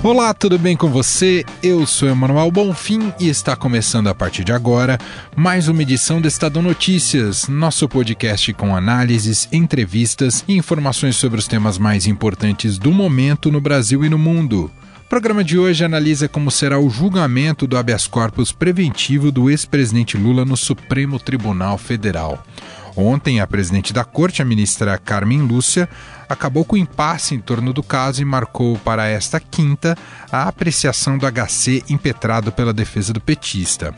[0.00, 1.44] Olá, tudo bem com você?
[1.60, 4.96] Eu sou Emanuel Bonfim e está começando a partir de agora
[5.34, 11.48] mais uma edição do Estadão Notícias, nosso podcast com análises, entrevistas e informações sobre os
[11.48, 14.70] temas mais importantes do momento no Brasil e no mundo.
[15.04, 20.16] O programa de hoje analisa como será o julgamento do habeas corpus preventivo do ex-presidente
[20.16, 22.44] Lula no Supremo Tribunal Federal.
[23.00, 25.88] Ontem, a presidente da corte, a ministra Carmen Lúcia,
[26.28, 29.96] acabou com o impasse em torno do caso e marcou para esta quinta
[30.32, 33.94] a apreciação do HC impetrado pela defesa do petista.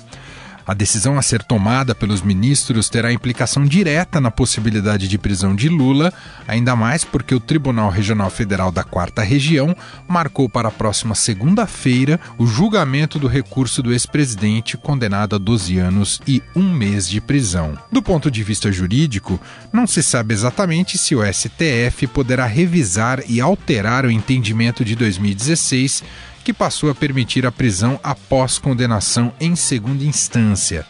[0.66, 5.68] A decisão a ser tomada pelos ministros terá implicação direta na possibilidade de prisão de
[5.68, 6.12] Lula,
[6.46, 9.76] ainda mais porque o Tribunal Regional Federal da Quarta Região
[10.08, 16.20] marcou para a próxima segunda-feira o julgamento do recurso do ex-presidente condenado a 12 anos
[16.26, 17.78] e um mês de prisão.
[17.90, 19.40] Do ponto de vista jurídico,
[19.72, 26.02] não se sabe exatamente se o STF poderá revisar e alterar o entendimento de 2016
[26.44, 30.86] que passou a permitir a prisão após condenação em segunda instância.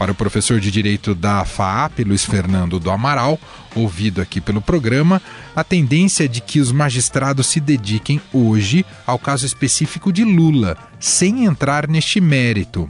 [0.00, 3.38] Para o professor de Direito da FAAP, Luiz Fernando do Amaral,
[3.74, 5.20] ouvido aqui pelo programa,
[5.54, 10.76] a tendência é de que os magistrados se dediquem hoje ao caso específico de Lula,
[10.98, 12.88] sem entrar neste mérito.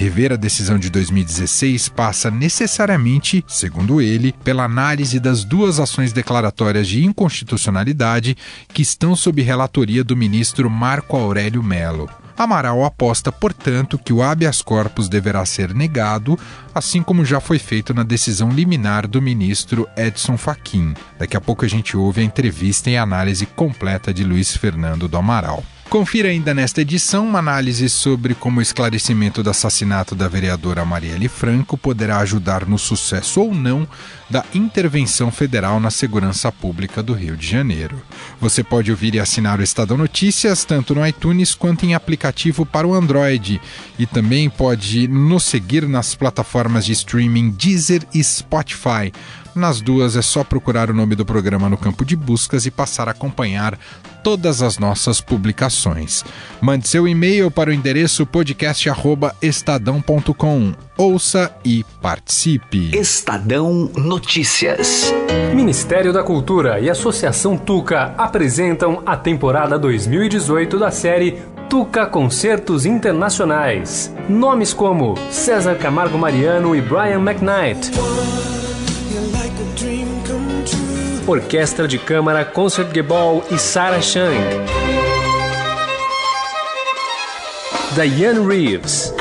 [0.00, 6.88] Rever a decisão de 2016 passa necessariamente, segundo ele, pela análise das duas ações declaratórias
[6.88, 8.34] de inconstitucionalidade
[8.72, 12.08] que estão sob relatoria do ministro Marco Aurélio Melo.
[12.34, 16.38] Amaral aposta, portanto, que o habeas corpus deverá ser negado,
[16.74, 20.94] assim como já foi feito na decisão liminar do ministro Edson Fachin.
[21.18, 25.18] Daqui a pouco a gente ouve a entrevista e análise completa de Luiz Fernando do
[25.18, 25.62] Amaral.
[25.90, 31.26] Confira ainda nesta edição uma análise sobre como o esclarecimento do assassinato da vereadora Marielle
[31.26, 33.88] Franco poderá ajudar no sucesso ou não
[34.30, 38.00] da intervenção federal na segurança pública do Rio de Janeiro.
[38.40, 42.86] Você pode ouvir e assinar o Estadão Notícias tanto no iTunes quanto em aplicativo para
[42.86, 43.60] o Android
[43.98, 49.12] e também pode nos seguir nas plataformas de streaming Deezer e Spotify.
[49.54, 53.06] Nas duas é só procurar o nome do programa no campo de buscas e passar
[53.08, 53.78] a acompanhar
[54.22, 56.24] todas as nossas publicações.
[56.60, 60.74] Mande seu e-mail para o endereço podcast@estadão.com.
[60.96, 62.96] Ouça e participe.
[62.96, 65.12] Estadão Notícias.
[65.54, 74.12] Ministério da Cultura e Associação Tuca apresentam a temporada 2018 da série Tuca Concertos Internacionais.
[74.28, 77.90] Nomes como César Camargo Mariano e Brian McKnight.
[81.26, 84.36] Orquestra de Câmara Concertgebouw e Sarah Chang.
[87.94, 89.14] Diane Reeves.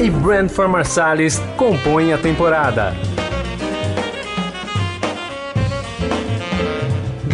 [0.00, 2.94] E Brentford Marsalis compõem a temporada.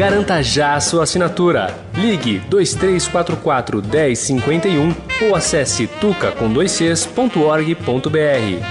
[0.01, 1.79] Garanta já a sua assinatura.
[1.95, 6.47] Ligue 2344 1051 ou acesse tuca.org.br.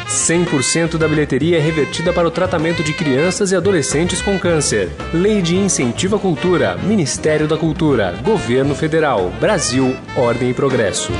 [0.07, 4.89] 100% da bilheteria é revertida para o tratamento de crianças e adolescentes com câncer.
[5.13, 11.11] Lei de Incentivo à Cultura, Ministério da Cultura, Governo Federal, Brasil, Ordem e Progresso.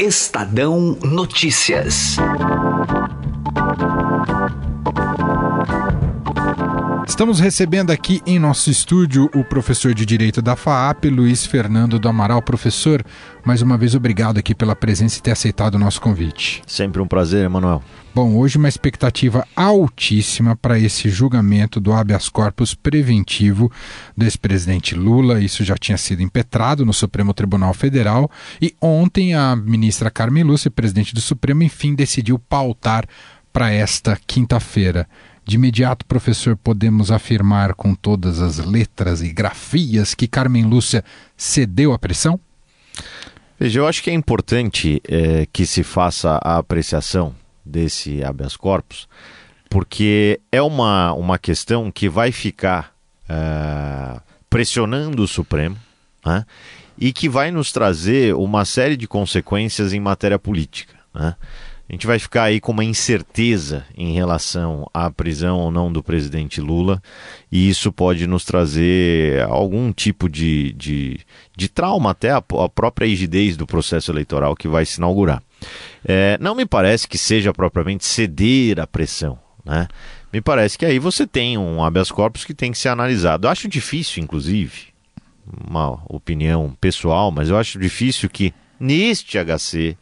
[0.00, 2.16] Estadão Notícias.
[7.18, 12.08] Estamos recebendo aqui em nosso estúdio o professor de Direito da FAAP, Luiz Fernando do
[12.08, 12.40] Amaral.
[12.40, 13.04] Professor,
[13.44, 16.62] mais uma vez obrigado aqui pela presença e ter aceitado o nosso convite.
[16.64, 17.82] Sempre um prazer, Emanuel.
[18.14, 23.68] Bom, hoje uma expectativa altíssima para esse julgamento do habeas corpus preventivo
[24.16, 25.40] do ex-presidente Lula.
[25.40, 28.30] Isso já tinha sido impetrado no Supremo Tribunal Federal
[28.62, 33.08] e ontem a ministra Carmen Lúcia, presidente do Supremo, enfim decidiu pautar
[33.52, 35.08] para esta quinta-feira.
[35.48, 41.02] De imediato, professor, podemos afirmar com todas as letras e grafias que Carmen Lúcia
[41.38, 42.38] cedeu à pressão?
[43.58, 47.34] Veja, eu acho que é importante é, que se faça a apreciação
[47.64, 49.08] desse habeas corpus,
[49.70, 52.92] porque é uma, uma questão que vai ficar
[53.26, 54.20] é,
[54.50, 55.78] pressionando o Supremo
[56.26, 56.44] né,
[56.98, 60.94] e que vai nos trazer uma série de consequências em matéria política.
[61.14, 61.34] Né?
[61.88, 66.02] A gente vai ficar aí com uma incerteza em relação à prisão ou não do
[66.02, 67.02] presidente Lula,
[67.50, 71.20] e isso pode nos trazer algum tipo de, de,
[71.56, 75.42] de trauma, até a, a própria rigidez do processo eleitoral que vai se inaugurar.
[76.04, 79.88] É, não me parece que seja propriamente ceder à pressão, né?
[80.30, 83.46] Me parece que aí você tem um habeas corpus que tem que ser analisado.
[83.46, 84.88] Eu acho difícil, inclusive,
[85.66, 89.96] uma opinião pessoal, mas eu acho difícil que neste HC,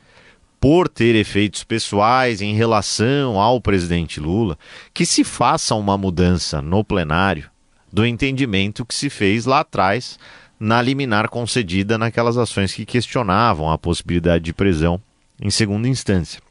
[0.69, 4.59] por ter efeitos pessoais em relação ao presidente Lula,
[4.93, 7.49] que se faça uma mudança no plenário
[7.93, 10.19] do entendimento que se fez lá atrás
[10.59, 15.01] na liminar concedida naquelas ações que questionavam a possibilidade de prisão
[15.41, 16.43] em segunda instância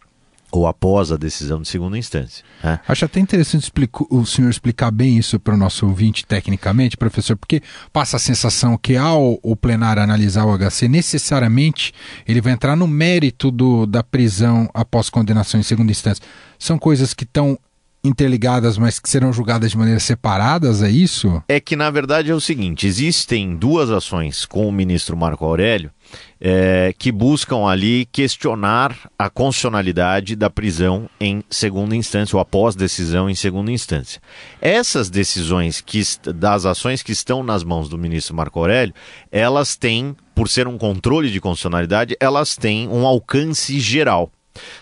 [0.55, 2.43] ou após a decisão de segunda instância.
[2.63, 2.79] Né?
[2.87, 3.71] Acho até interessante
[4.09, 7.61] o senhor explicar bem isso para o nosso ouvinte tecnicamente, professor, porque
[7.91, 11.93] passa a sensação que ao o plenário analisar o HC, necessariamente
[12.27, 16.23] ele vai entrar no mérito do, da prisão após condenação em segunda instância.
[16.57, 17.59] São coisas que estão
[18.05, 21.43] interligadas, mas que serão julgadas de maneira separadas, é isso?
[21.47, 25.91] É que, na verdade, é o seguinte: existem duas ações com o ministro Marco Aurélio
[26.39, 33.29] é, que buscam ali questionar a constitucionalidade da prisão em segunda instância ou após decisão
[33.29, 34.21] em segunda instância.
[34.61, 36.01] Essas decisões que,
[36.33, 38.93] das ações que estão nas mãos do ministro Marco Aurélio,
[39.31, 44.31] elas têm, por ser um controle de constitucionalidade, elas têm um alcance geral.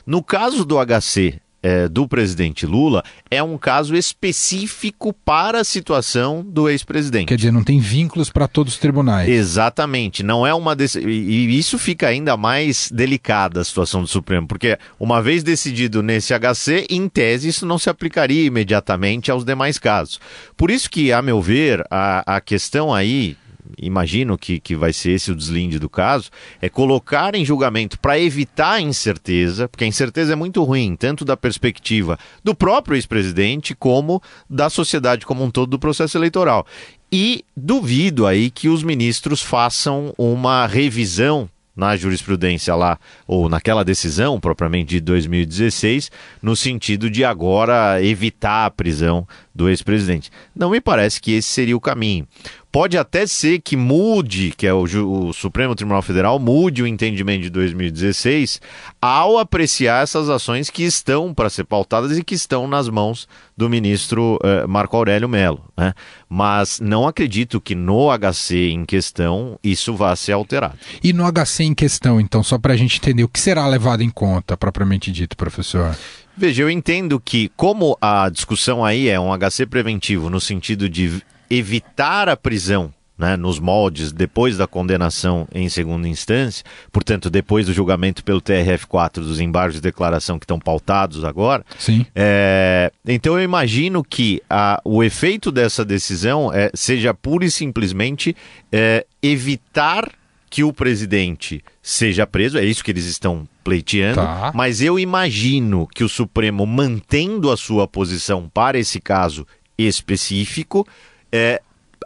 [0.06, 3.02] No caso do HC é, do presidente Lula
[3.32, 7.30] é um caso específico para a situação do ex-presidente.
[7.30, 9.30] Quer dizer, não tem vínculos para todos os tribunais.
[9.30, 10.22] Exatamente.
[10.22, 10.76] Não é uma.
[10.76, 10.96] Dec...
[10.96, 16.34] E isso fica ainda mais delicada a situação do Supremo, porque uma vez decidido nesse
[16.34, 20.20] HC, em tese, isso não se aplicaria imediatamente aos demais casos.
[20.58, 23.38] Por isso que, a meu ver, a, a questão aí
[23.78, 26.30] imagino que, que vai ser esse o deslinde do caso,
[26.62, 31.26] é colocar em julgamento para evitar a incerteza, porque a incerteza é muito ruim, tanto
[31.26, 36.66] da perspectiva do próprio ex-presidente como da sociedade como um todo do processo eleitoral.
[37.12, 44.40] E duvido aí que os ministros façam uma revisão na jurisprudência lá, ou naquela decisão
[44.40, 46.12] propriamente de 2016,
[46.42, 50.30] no sentido de agora evitar a prisão do ex-presidente.
[50.56, 52.28] Não me parece que esse seria o caminho.
[52.74, 57.44] Pode até ser que mude, que é o, o, Supremo Tribunal Federal, mude o entendimento
[57.44, 58.60] de 2016
[59.00, 63.70] ao apreciar essas ações que estão para ser pautadas e que estão nas mãos do
[63.70, 65.64] ministro eh, Marco Aurélio Melo.
[65.78, 65.94] Né?
[66.28, 70.74] Mas não acredito que no HC em questão isso vá ser alterado.
[71.04, 74.02] E no HC em questão, então, só para a gente entender, o que será levado
[74.02, 75.96] em conta, propriamente dito, professor?
[76.36, 81.22] Veja, eu entendo que, como a discussão aí é um HC preventivo no sentido de
[81.58, 87.74] evitar a prisão né, nos moldes depois da condenação em segunda instância, portanto, depois do
[87.74, 91.64] julgamento pelo TRF4 dos embargos de declaração que estão pautados agora.
[91.78, 92.06] Sim.
[92.16, 98.36] É, então, eu imagino que a, o efeito dessa decisão é, seja pura e simplesmente
[98.72, 100.12] é, evitar
[100.50, 104.52] que o presidente seja preso, é isso que eles estão pleiteando, tá.
[104.54, 110.88] mas eu imagino que o Supremo, mantendo a sua posição para esse caso específico,
[111.34, 111.60] é,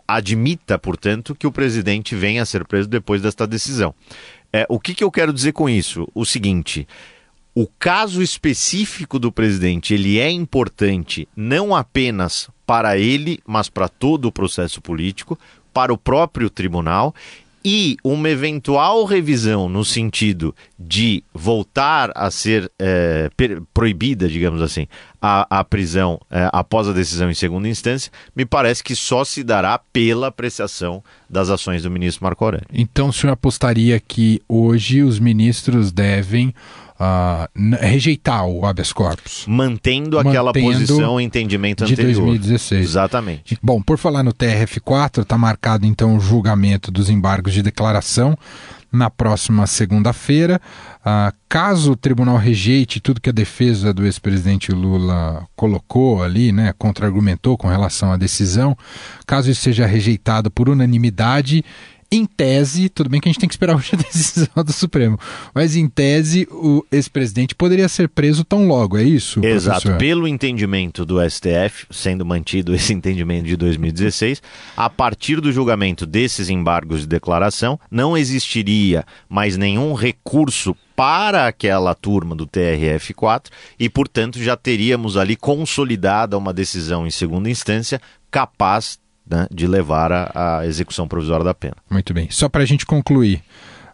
[0.07, 3.94] admita, portanto, que o presidente venha a ser preso depois desta decisão.
[4.53, 6.07] É, o que, que eu quero dizer com isso?
[6.15, 6.88] O seguinte.
[7.53, 14.25] O caso específico do presidente ele é importante não apenas para ele, mas para todo
[14.25, 15.38] o processo político,
[15.74, 17.13] para o próprio tribunal
[17.69, 23.29] e uma eventual revisão no sentido de voltar a ser é,
[23.73, 24.87] proibida, digamos assim,
[25.21, 29.43] a, a prisão é, após a decisão em segunda instância, me parece que só se
[29.43, 32.65] dará pela apreciação das ações do ministro Marco Aurélio.
[32.71, 36.55] Então o senhor apostaria que hoje os ministros devem
[37.00, 37.48] uh,
[37.80, 39.46] rejeitar o habeas corpus.
[39.48, 42.08] Mantendo aquela Mantendo posição e entendimento anterior.
[42.08, 42.82] De 2016.
[42.82, 43.58] Exatamente.
[43.62, 48.38] Bom, por falar no TRF4, está marcado então o julgamento dos embargos de declaração
[48.92, 50.62] na próxima segunda-feira.
[51.00, 56.74] Uh, caso o tribunal rejeite tudo que a defesa do ex-presidente Lula colocou ali, né,
[56.77, 58.77] contra-argumentou com relação à decisão,
[59.25, 61.63] caso isso seja rejeitado por unanimidade,
[62.11, 65.19] em tese, tudo bem que a gente tem que esperar hoje a decisão do Supremo,
[65.53, 69.43] mas em tese o ex-presidente poderia ser preso tão logo, é isso?
[69.43, 69.97] Exato, professor?
[69.99, 74.41] pelo entendimento do STF, sendo mantido esse entendimento de 2016,
[74.75, 81.93] a partir do julgamento desses embargos de declaração, não existiria mais nenhum recurso para aquela
[81.93, 83.47] turma do TRF4
[83.79, 88.97] e, portanto, já teríamos ali consolidada uma decisão em segunda instância capaz
[89.29, 91.75] né, de levar à execução provisória da pena.
[91.89, 92.27] Muito bem.
[92.29, 93.41] Só para a gente concluir,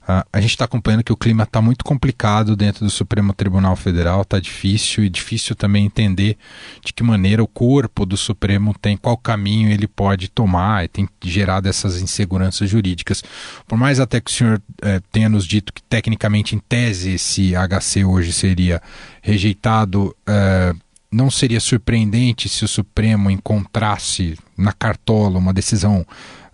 [0.04, 3.76] uh, a gente está acompanhando que o clima está muito complicado dentro do Supremo Tribunal
[3.76, 6.38] Federal, está difícil e difícil também entender
[6.84, 11.10] de que maneira o corpo do Supremo tem, qual caminho ele pode tomar e tem
[11.24, 13.24] gerado essas inseguranças jurídicas.
[13.68, 17.54] Por mais até que o senhor eh, tenha nos dito que tecnicamente, em tese, esse
[17.56, 18.82] HC hoje seria
[19.22, 20.16] rejeitado.
[20.28, 20.74] Eh,
[21.14, 26.06] não seria surpreendente se o Supremo encontrasse na cartola uma decisão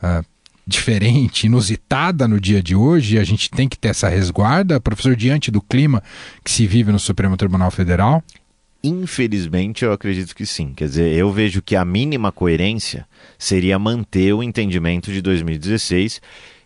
[0.03, 0.25] uh,
[0.67, 5.49] diferente, inusitada no dia de hoje, a gente tem que ter essa resguarda, professor, diante
[5.49, 6.03] do clima
[6.43, 8.23] que se vive no Supremo Tribunal Federal?
[8.83, 10.73] Infelizmente, eu acredito que sim.
[10.75, 13.05] Quer dizer, eu vejo que a mínima coerência
[13.37, 16.21] seria manter o entendimento de 2016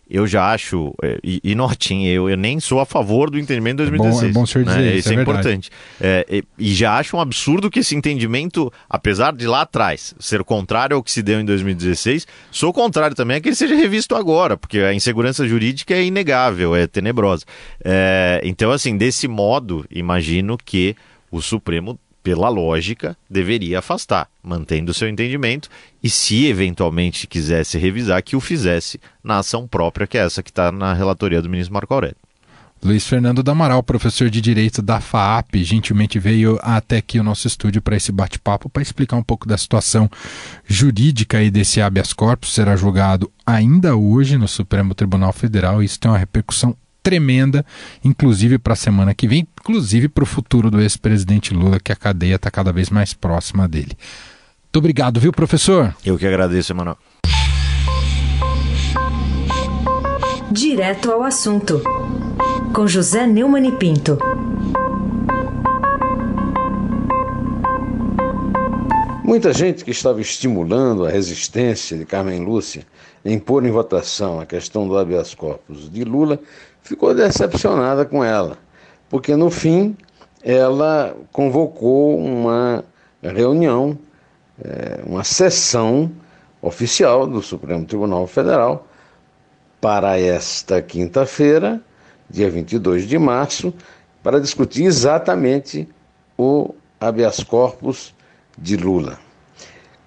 [0.08, 3.90] eu já acho, é, e, e eu, eu nem sou a favor do entendimento de
[3.90, 4.22] 2016.
[4.22, 4.96] É bom, é bom senhor dizer né?
[4.96, 5.70] isso, é, é importante.
[6.00, 10.44] É, e, e, já acho um absurdo que esse entendimento, apesar de lá atrás ser
[10.44, 14.14] contrário ao que se deu em 2016, sou contrário também a que ele seja revisto
[14.14, 17.44] agora, porque a insegurança jurídica é inegável, é tenebrosa.
[17.82, 20.94] É, então, assim, desse modo, imagino que
[21.30, 25.68] o Supremo pela lógica, deveria afastar, mantendo seu entendimento,
[26.02, 30.50] e se eventualmente quisesse revisar, que o fizesse na ação própria, que é essa que
[30.50, 32.16] está na relatoria do ministro Marco Aurélio.
[32.82, 37.80] Luiz Fernando Damaral, professor de Direito da FAAP, gentilmente veio até aqui o nosso estúdio
[37.80, 40.10] para esse bate-papo para explicar um pouco da situação
[40.66, 42.52] jurídica aí desse habeas corpus.
[42.52, 47.64] Será julgado ainda hoje no Supremo Tribunal Federal e isso tem uma repercussão tremenda,
[48.02, 51.96] inclusive para a semana que vem, inclusive para o futuro do ex-presidente Lula, que a
[51.96, 53.96] cadeia está cada vez mais próxima dele.
[54.64, 55.94] Muito obrigado, viu, professor?
[56.04, 56.98] Eu que agradeço, Emanuel.
[60.50, 61.82] Direto ao assunto,
[62.74, 64.18] com José Neumann e Pinto.
[69.24, 72.86] Muita gente que estava estimulando a resistência de Carmen Lúcia
[73.24, 76.38] em pôr em votação a questão do habeas corpus de Lula
[76.82, 78.58] ficou decepcionada com ela,
[79.14, 79.96] porque no fim
[80.42, 82.84] ela convocou uma
[83.22, 83.96] reunião,
[84.60, 86.10] é, uma sessão
[86.60, 88.88] oficial do Supremo Tribunal Federal
[89.80, 91.80] para esta quinta-feira,
[92.28, 93.72] dia 22 de março,
[94.20, 95.88] para discutir exatamente
[96.36, 98.12] o habeas corpus
[98.58, 99.20] de Lula.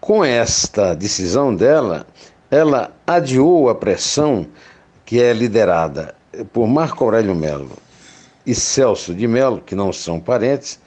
[0.02, 2.06] Com esta decisão dela,
[2.52, 4.46] ela adiou a pressão
[5.06, 6.14] que é liderada
[6.52, 7.87] por Marco Aurélio Melo
[8.48, 10.80] e Celso de Melo, que não são parentes,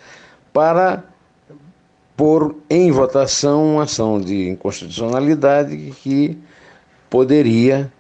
[0.51, 1.05] para
[2.17, 6.39] pôr em votação uma ação de inconstitucionalidade que
[7.11, 7.93] poderia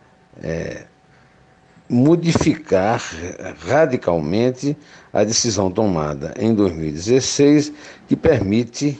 [0.42, 0.84] é,
[1.88, 3.02] modificar
[3.66, 4.76] radicalmente
[5.12, 7.72] a decisão tomada em 2016,
[8.08, 8.98] que permite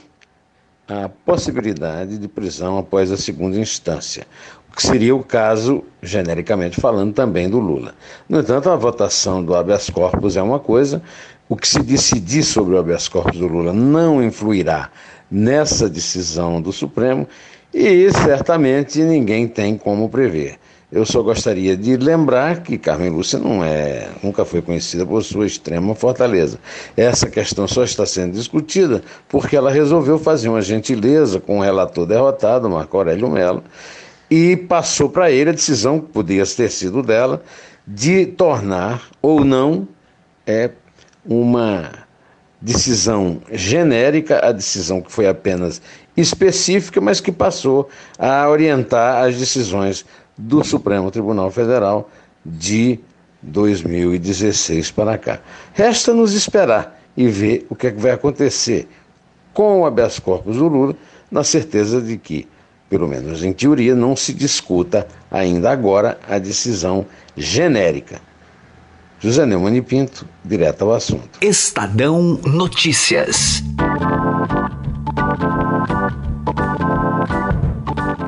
[0.86, 4.26] a possibilidade de prisão após a segunda instância
[4.74, 7.94] que seria o caso, genericamente falando, também do Lula.
[8.28, 11.02] No entanto, a votação do habeas corpus é uma coisa,
[11.48, 14.90] o que se decidir sobre o habeas corpus do Lula não influirá
[15.30, 17.26] nessa decisão do Supremo
[17.72, 20.58] e certamente ninguém tem como prever.
[20.92, 25.46] Eu só gostaria de lembrar que Carmen Lúcia não é, nunca foi conhecida por sua
[25.46, 26.58] extrema fortaleza.
[26.96, 32.06] Essa questão só está sendo discutida porque ela resolveu fazer uma gentileza com o relator
[32.06, 33.62] derrotado, Marco Aurélio Mello,
[34.30, 37.42] e passou para ele a decisão, que podia ter sido dela,
[37.86, 39.88] de tornar ou não
[40.46, 40.70] é,
[41.24, 41.90] uma
[42.60, 45.82] decisão genérica, a decisão que foi apenas
[46.16, 50.04] específica, mas que passou a orientar as decisões
[50.36, 52.10] do Supremo Tribunal Federal
[52.44, 53.00] de
[53.42, 55.40] 2016 para cá.
[55.72, 58.88] Resta nos esperar e ver o que, é que vai acontecer
[59.52, 60.94] com o habeas corpus do Lula,
[61.30, 62.46] na certeza de que
[62.90, 67.06] pelo menos em teoria, não se discuta ainda agora a decisão
[67.36, 68.20] genérica.
[69.20, 71.38] José Neumann e Pinto, direto ao assunto.
[71.40, 73.62] Estadão Notícias.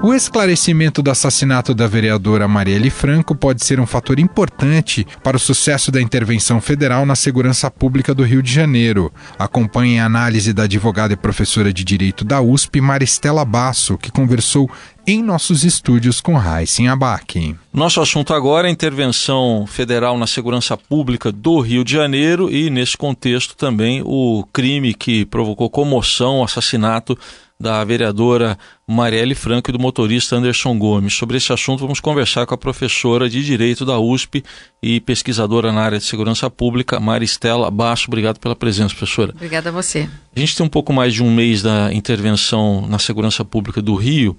[0.04, 5.40] O esclarecimento do assassinato da vereadora Marielle Franco pode ser um fator importante para o
[5.40, 9.12] sucesso da intervenção federal na segurança pública do Rio de Janeiro.
[9.38, 14.68] Acompanhe a análise da advogada e professora de Direito da USP, Maristela Basso, que conversou
[15.06, 17.54] em nossos estúdios com Raíssen Abac.
[17.73, 22.71] Nosso assunto agora é a intervenção federal na segurança pública do Rio de Janeiro e,
[22.71, 27.16] nesse contexto, também o crime que provocou comoção, o assassinato
[27.62, 31.14] da vereadora Marielle Franco e do motorista Anderson Gomes.
[31.14, 34.42] Sobre esse assunto, vamos conversar com a professora de Direito da USP
[34.83, 38.07] e pesquisadora na área de segurança pública, Maristela Baixo.
[38.09, 39.33] Obrigado pela presença, professora.
[39.35, 40.09] Obrigada a você.
[40.35, 43.95] A gente tem um pouco mais de um mês da intervenção na segurança pública do
[43.95, 44.37] Rio.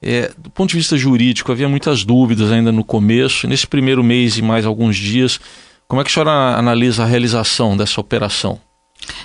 [0.00, 3.46] É, do ponto de vista jurídico, havia muitas dúvidas ainda no começo.
[3.46, 5.38] Nesse primeiro mês e mais alguns dias,
[5.86, 8.58] como é que a senhora analisa a realização dessa operação?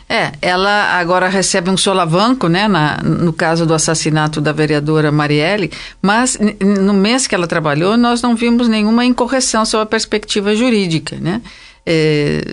[0.09, 5.71] É, ela agora recebe um solavanco, né, na, no caso do assassinato da vereadora Marielle,
[6.01, 11.17] mas no mês que ela trabalhou, nós não vimos nenhuma incorreção sobre a perspectiva jurídica,
[11.19, 11.41] né?
[11.89, 12.43] é,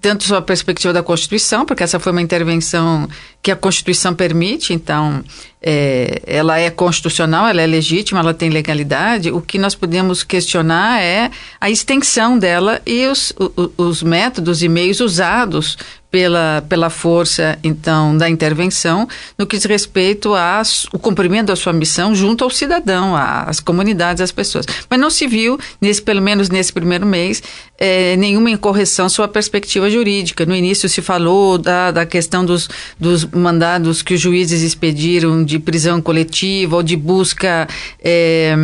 [0.00, 3.06] tanto sob a perspectiva da Constituição, porque essa foi uma intervenção
[3.42, 5.22] que a Constituição permite, então
[5.60, 9.30] é, ela é constitucional, ela é legítima, ela tem legalidade.
[9.30, 11.30] O que nós podemos questionar é
[11.60, 15.76] a extensão dela e os, os, os métodos e meios usados
[16.10, 22.14] pela, pela força, então, da intervenção no que diz respeito ao cumprimento da sua missão
[22.14, 24.64] junto ao cidadão, às comunidades, às pessoas.
[24.88, 27.42] Mas não se viu, nesse, pelo menos nesse primeiro mês,
[27.78, 30.46] é, nenhuma incorreção sua perspectiva jurídica.
[30.46, 32.68] No início se falou da, da questão dos,
[32.98, 37.68] dos mandados que os juízes expediram de prisão coletiva ou de busca
[38.02, 38.54] é,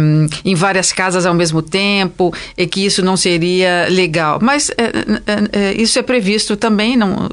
[0.45, 4.39] em várias casas ao mesmo tempo, e que isso não seria legal.
[4.43, 7.29] Mas é, isso é previsto também não,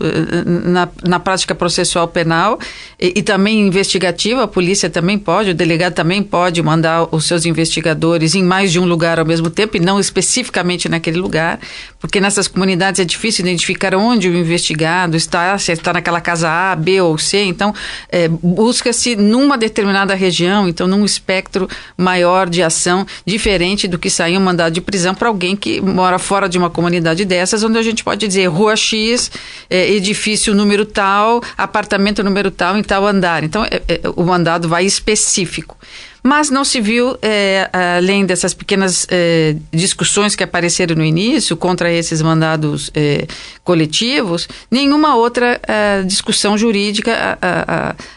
[0.65, 2.59] na, na prática processual penal
[2.99, 7.45] e, e, também investigativa, a polícia também pode, o delegado também pode mandar os seus
[7.45, 11.59] investigadores em mais de um lugar ao mesmo tempo e não especificamente naquele lugar,
[11.99, 16.75] porque nessas comunidades é difícil identificar onde o investigado está, se está naquela casa A,
[16.75, 17.73] B ou Então
[18.09, 24.37] é, busca-se numa determinada região, então num espectro maior de ação, diferente do que sair
[24.37, 27.83] um mandado de prisão para alguém que mora fora de uma comunidade dessas, onde a
[27.83, 29.31] gente pode dizer rua X,
[29.69, 33.43] é, edifício número tal, apartamento número tal em tal andar.
[33.43, 35.77] Então, é, é, o mandado vai específico.
[36.23, 41.91] Mas não se viu, é, além dessas pequenas é, discussões que apareceram no início contra
[41.91, 43.25] esses mandados é,
[43.63, 47.39] coletivos, nenhuma outra é, discussão jurídica.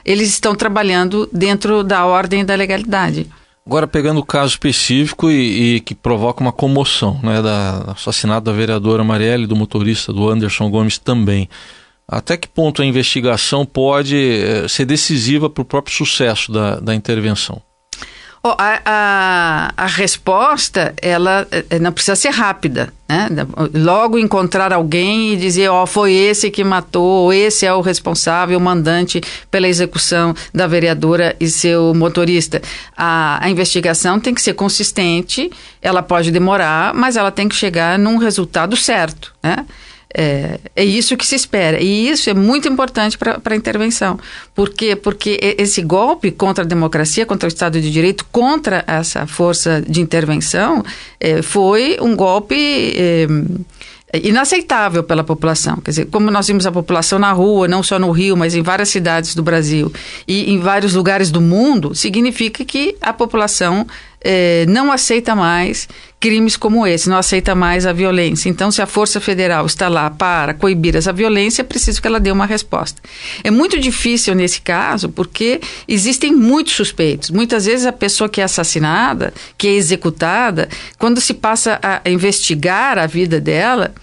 [0.04, 3.26] eles estão trabalhando dentro da ordem da legalidade.
[3.66, 8.52] Agora, pegando o caso específico e, e que provoca uma comoção, né, da assassinato da
[8.52, 11.48] vereadora Marielle, do motorista do Anderson Gomes também.
[12.06, 16.94] Até que ponto a investigação pode eh, ser decisiva para o próprio sucesso da, da
[16.94, 17.62] intervenção?
[18.46, 23.28] A, a, a, resposta, ela eh, não precisa ser rápida, né?
[23.72, 28.58] Logo encontrar alguém e dizer, ó, oh, foi esse que matou, esse é o responsável,
[28.58, 32.60] o mandante pela execução da vereadora e seu motorista.
[32.94, 37.98] A, a investigação tem que ser consistente, ela pode demorar, mas ela tem que chegar
[37.98, 39.64] num resultado certo, né?
[40.16, 41.82] É, é isso que se espera.
[41.82, 44.18] E isso é muito importante para a intervenção.
[44.54, 44.94] Por quê?
[44.94, 50.00] Porque esse golpe contra a democracia, contra o Estado de Direito, contra essa força de
[50.00, 50.84] intervenção,
[51.18, 52.54] é, foi um golpe.
[52.96, 53.26] É,
[54.22, 55.76] inaceitável pela população.
[55.78, 58.62] Quer dizer, como nós vimos a população na rua, não só no Rio, mas em
[58.62, 59.92] várias cidades do Brasil
[60.28, 63.84] e em vários lugares do mundo, significa que a população
[64.24, 65.86] eh, não aceita mais
[66.18, 68.48] crimes como esse, não aceita mais a violência.
[68.48, 72.18] Então, se a Força Federal está lá para coibir essa violência, é preciso que ela
[72.18, 73.02] dê uma resposta.
[73.44, 77.30] É muito difícil nesse caso, porque existem muitos suspeitos.
[77.30, 82.98] Muitas vezes a pessoa que é assassinada, que é executada, quando se passa a investigar
[82.98, 83.94] a vida dela,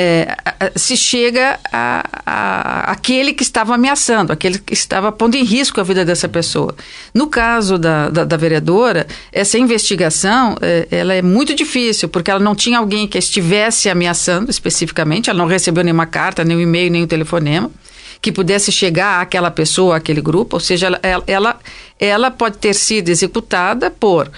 [0.00, 0.36] é,
[0.76, 5.82] se chega a, a, aquele que estava ameaçando, aquele que estava pondo em risco a
[5.82, 6.72] vida dessa pessoa.
[7.12, 12.38] No caso da, da, da vereadora, essa investigação é, ela é muito difícil, porque ela
[12.38, 16.92] não tinha alguém que estivesse ameaçando especificamente, ela não recebeu nenhuma carta, nem um e-mail,
[16.92, 17.68] nem um telefonema
[18.22, 21.58] que pudesse chegar àquela pessoa, àquele grupo, ou seja, ela, ela,
[21.98, 24.30] ela pode ter sido executada por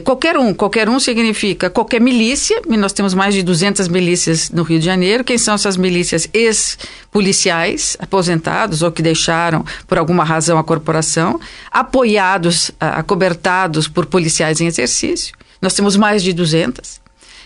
[0.00, 4.62] qualquer um, qualquer um significa qualquer milícia, e nós temos mais de 200 milícias no
[4.62, 5.22] Rio de Janeiro.
[5.22, 6.26] Quem são essas milícias?
[6.32, 11.38] Ex-policiais, aposentados ou que deixaram por alguma razão a corporação,
[11.70, 15.34] apoiados, acobertados por policiais em exercício.
[15.60, 17.02] Nós temos mais de 200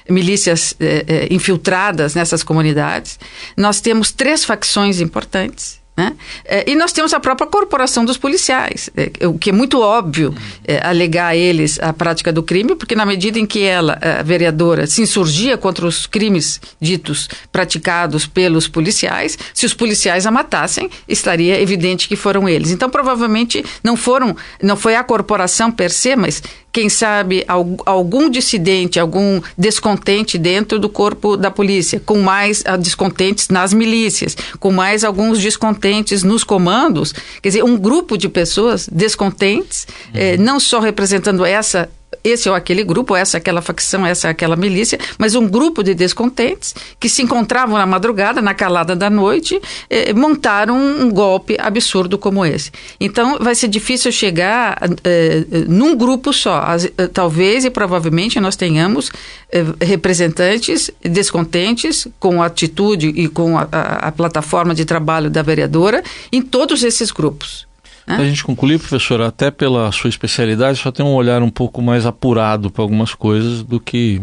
[0.09, 3.19] milícias eh, eh, infiltradas nessas comunidades.
[3.57, 6.13] Nós temos três facções importantes né?
[6.45, 10.35] É, e nós temos a própria corporação dos policiais, é, o que é muito óbvio
[10.67, 14.23] é, alegar a eles a prática do crime, porque na medida em que ela, a
[14.23, 20.91] vereadora, se insurgia contra os crimes ditos praticados pelos policiais, se os policiais a matassem,
[21.09, 22.71] estaria evidente que foram eles.
[22.71, 26.43] Então, provavelmente não foram, não foi a corporação per se, mas
[26.77, 27.43] quem sabe,
[27.87, 34.37] algum dissidente, algum descontente dentro do corpo da polícia, com mais ah, descontentes nas milícias,
[34.61, 37.15] com mais alguns descontentes nos comandos.
[37.41, 40.21] Quer dizer, um grupo de pessoas descontentes, uhum.
[40.21, 41.89] eh, não só representando essa
[42.27, 46.75] esse ou aquele grupo, essa aquela facção, essa aquela milícia, mas um grupo de descontentes
[46.99, 52.45] que se encontravam na madrugada, na calada da noite, eh, montaram um, golpe absurdo como
[52.45, 52.71] esse.
[53.01, 56.61] Então, vai ser difícil chegar eh, num grupo só.
[56.61, 59.11] As, eh, talvez e provavelmente nós tenhamos
[59.51, 65.43] eh, representantes descontentes com a atitude e com a, a, a plataforma de trabalho da
[65.43, 67.67] vereadora em todos esses grupos.
[68.07, 71.83] Para a gente concluir, professor, até pela sua especialidade, só tem um olhar um pouco
[71.83, 74.23] mais apurado para algumas coisas do que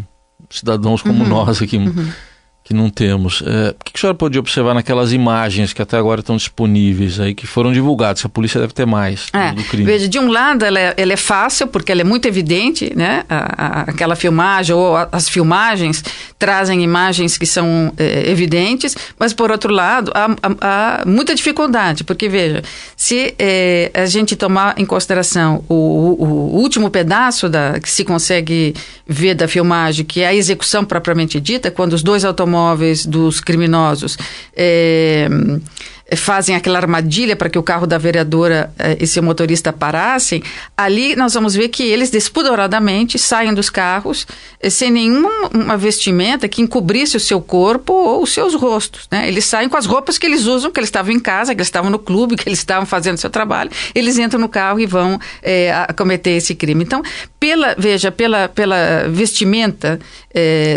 [0.50, 1.30] cidadãos como uhum.
[1.30, 1.78] nós aqui.
[1.78, 2.10] Uhum.
[2.64, 3.44] Que não temos.
[3.46, 7.36] É, o que a senhora pode observar naquelas imagens que até agora estão disponíveis aí,
[7.36, 8.24] que foram divulgadas?
[8.24, 9.84] A polícia deve ter mais é, do crime.
[9.84, 13.26] Veja, de um lado ela é, ela é fácil, porque ela é muito evidente, né?
[13.28, 16.04] A, a, aquela filmagem ou a, as filmagens
[16.40, 22.06] trazem imagens que são é, evidentes, mas por outro lado há, há, há, muita dificuldade,
[22.06, 22.64] porque veja,
[22.96, 26.24] se é, a gente tomar em consideração o, o,
[26.56, 28.74] o último pedaço da, que se consegue
[29.06, 33.40] ver da filmagem, que é a execução propriamente dita, quando os dois automóveis automóveis dos
[33.40, 34.18] criminosos.
[34.56, 35.28] É,
[36.16, 40.44] fazem aquela armadilha para que o carro da vereadora eh, e seu motorista parassem,
[40.76, 44.28] ali nós vamos ver que eles despudoradamente saem dos carros
[44.60, 49.08] eh, sem nenhuma vestimenta que encobrisse o seu corpo ou os seus rostos.
[49.10, 49.28] Né?
[49.28, 51.68] Eles saem com as roupas que eles usam, que eles estavam em casa, que eles
[51.68, 55.20] estavam no clube, que eles estavam fazendo seu trabalho, eles entram no carro e vão
[55.96, 56.84] cometer esse crime.
[56.84, 57.02] Então,
[57.40, 60.00] pela, veja, pela, pela vestimenta,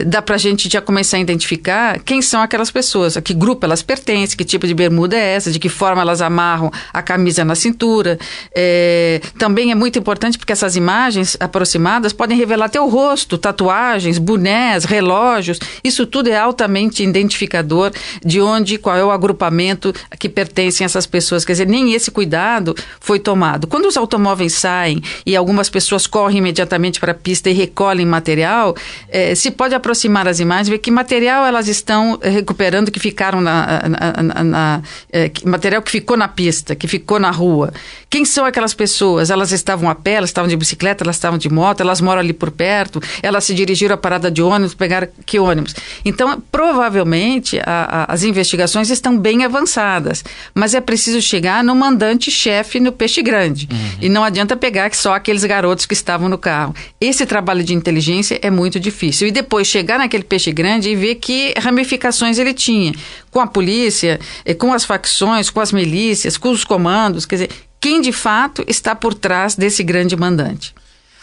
[0.07, 3.65] dá para a gente já começar a identificar quem são aquelas pessoas, a que grupo
[3.65, 7.55] elas pertencem, que tipo de bermuda essa, de que forma elas amarram a camisa na
[7.55, 8.19] cintura.
[8.55, 14.19] É, também é muito importante porque essas imagens aproximadas podem revelar até o rosto, tatuagens,
[14.19, 15.59] bonés, relógios.
[15.83, 17.93] Isso tudo é altamente identificador
[18.25, 21.45] de onde, qual é o agrupamento que pertencem essas pessoas.
[21.45, 23.67] Quer dizer, nem esse cuidado foi tomado.
[23.67, 28.75] Quando os automóveis saem e algumas pessoas correm imediatamente para a pista e recolhem material,
[29.09, 33.83] é, se pode aproximar as imagens, ver que material elas estão recuperando que ficaram na,
[33.89, 34.83] na, na, na
[35.17, 37.73] é, material que ficou na pista, que ficou na rua.
[38.11, 39.31] Quem são aquelas pessoas?
[39.31, 42.35] Elas estavam a pé, elas estavam de bicicleta, elas estavam de moto, elas moram ali
[42.35, 45.75] por perto, elas se dirigiram à parada de ônibus, pegaram que ônibus?
[46.05, 50.23] Então, provavelmente, a, a, as investigações estão bem avançadas,
[50.55, 53.67] mas é preciso chegar no mandante-chefe no peixe grande.
[53.73, 53.99] Uhum.
[54.03, 56.75] E não adianta pegar só aqueles garotos que estavam no carro.
[57.01, 59.29] Esse trabalho de inteligência é muito difícil.
[59.29, 62.93] E depois chegar naquele peixe grande e ver que ramificações ele tinha
[63.37, 65.06] com a polícia, eh, com as facções,
[65.53, 69.83] com as milícias, com os comandos, quer dizer, quem de fato está por trás desse
[69.83, 70.75] grande mandante.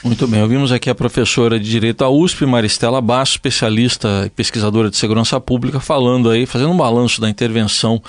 [0.03, 4.89] Muito bem, ouvimos aqui a professora de Direito à USP, Maristela Basso, especialista e pesquisadora
[4.89, 8.01] de segurança pública, falando aí, fazendo um balanço da intervenção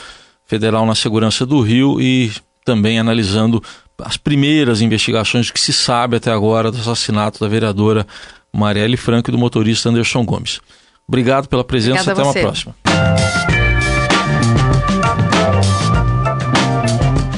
[0.44, 2.32] federal na segurança do Rio e
[2.64, 3.62] também analisando
[3.98, 8.04] as primeiras investigações que se sabe até agora do assassinato da vereadora
[8.52, 10.60] Marielle Franco e do motorista Anderson Gomes.
[11.06, 13.53] Obrigado pela presença, Obrigada até uma próxima.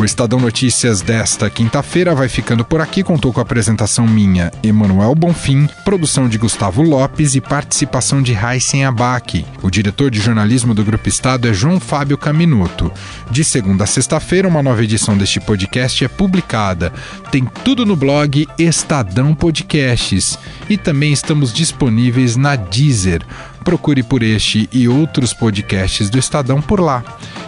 [0.07, 3.03] Estadão Notícias desta quinta-feira vai ficando por aqui.
[3.03, 8.85] Contou com a apresentação minha, Emanuel Bonfim, produção de Gustavo Lopes e participação de Heisen
[8.85, 9.45] Abac.
[9.62, 12.90] O diretor de jornalismo do Grupo Estado é João Fábio Caminuto.
[13.31, 16.92] De segunda a sexta-feira, uma nova edição deste podcast é publicada.
[17.31, 20.38] Tem tudo no blog Estadão Podcasts.
[20.71, 23.27] E também estamos disponíveis na Deezer.
[23.66, 27.02] Procure por este e outros podcasts do Estadão por lá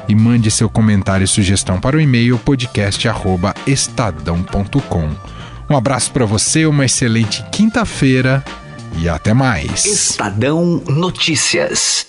[0.08, 5.10] e mande seu comentário e sugestão para o e-mail podcast@estadão.com.
[5.70, 8.44] Um abraço para você, uma excelente quinta-feira
[8.98, 9.84] e até mais.
[9.84, 12.07] Estadão Notícias.